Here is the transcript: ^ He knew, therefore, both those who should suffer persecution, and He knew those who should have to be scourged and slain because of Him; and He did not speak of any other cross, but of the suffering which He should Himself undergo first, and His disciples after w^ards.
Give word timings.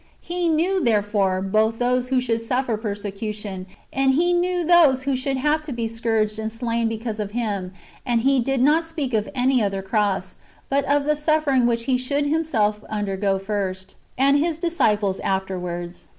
^ 0.01 0.03
He 0.19 0.49
knew, 0.49 0.83
therefore, 0.83 1.43
both 1.43 1.77
those 1.77 2.07
who 2.07 2.19
should 2.19 2.41
suffer 2.41 2.75
persecution, 2.75 3.67
and 3.93 4.15
He 4.15 4.33
knew 4.33 4.65
those 4.65 5.03
who 5.03 5.15
should 5.15 5.37
have 5.37 5.61
to 5.61 5.71
be 5.71 5.87
scourged 5.87 6.39
and 6.39 6.51
slain 6.51 6.89
because 6.89 7.19
of 7.19 7.33
Him; 7.33 7.71
and 8.03 8.21
He 8.21 8.39
did 8.39 8.63
not 8.63 8.83
speak 8.83 9.13
of 9.13 9.29
any 9.35 9.61
other 9.61 9.83
cross, 9.83 10.37
but 10.69 10.83
of 10.85 11.03
the 11.05 11.15
suffering 11.15 11.67
which 11.67 11.83
He 11.83 11.99
should 11.99 12.25
Himself 12.25 12.83
undergo 12.89 13.37
first, 13.37 13.95
and 14.17 14.39
His 14.39 14.57
disciples 14.57 15.19
after 15.19 15.59
w^ards. 15.59 16.07